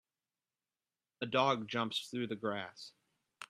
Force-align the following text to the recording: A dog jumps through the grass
A 1.21 1.27
dog 1.27 1.67
jumps 1.67 2.09
through 2.09 2.25
the 2.25 2.35
grass 2.35 2.91